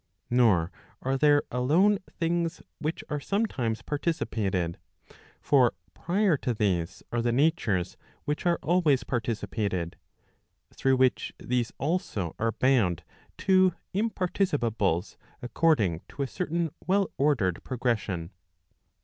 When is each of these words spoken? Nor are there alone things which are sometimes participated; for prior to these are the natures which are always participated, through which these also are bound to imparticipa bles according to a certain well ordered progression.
Nor 0.31 0.71
are 1.03 1.15
there 1.15 1.43
alone 1.51 1.99
things 2.17 2.63
which 2.79 3.03
are 3.07 3.19
sometimes 3.19 3.83
participated; 3.83 4.79
for 5.43 5.75
prior 5.93 6.37
to 6.37 6.55
these 6.55 7.03
are 7.11 7.21
the 7.21 7.31
natures 7.31 7.97
which 8.25 8.47
are 8.47 8.57
always 8.63 9.03
participated, 9.03 9.97
through 10.73 10.97
which 10.97 11.33
these 11.37 11.71
also 11.77 12.35
are 12.39 12.53
bound 12.53 13.03
to 13.37 13.75
imparticipa 13.93 14.75
bles 14.75 15.17
according 15.43 16.01
to 16.09 16.23
a 16.23 16.27
certain 16.27 16.71
well 16.87 17.11
ordered 17.19 17.63
progression. 17.63 18.31